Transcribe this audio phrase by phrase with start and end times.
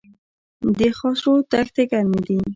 [0.77, 2.37] د خاشرود دښتې ګرمې دي